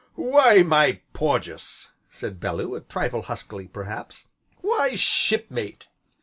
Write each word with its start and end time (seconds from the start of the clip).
"Why 0.15 0.63
my 0.63 0.99
Porges!" 1.13 1.89
said 2.09 2.39
Bellew, 2.39 2.73
a 2.73 2.81
trifle 2.81 3.21
huskily, 3.21 3.67
perhaps, 3.67 4.29
"why, 4.61 4.95
Shipmate!" 4.95 5.89